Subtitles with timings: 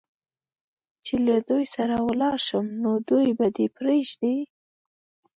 [1.05, 4.37] چې له دوی سره ولاړ شم، نو دوی به دې پرېږدي؟